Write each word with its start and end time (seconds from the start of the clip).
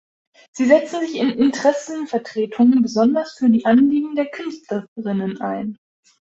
Sie 0.51 0.65
setzte 0.65 0.99
sich 1.01 1.13
in 1.13 1.29
Interessenvertretungen 1.29 2.81
besonders 2.81 3.33
für 3.33 3.51
die 3.51 3.65
Anliegen 3.67 4.15
der 4.15 4.31
Künstlerinnen 4.31 5.39
ein. 5.41 5.77